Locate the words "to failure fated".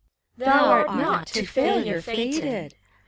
1.27-2.73